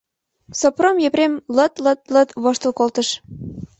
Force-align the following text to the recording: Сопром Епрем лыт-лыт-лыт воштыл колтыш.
Сопром 0.59 0.97
Епрем 1.07 1.33
лыт-лыт-лыт 1.55 2.29
воштыл 2.43 2.71
колтыш. 2.79 3.07